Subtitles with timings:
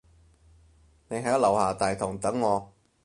[1.09, 2.73] 你喺樓下大堂等我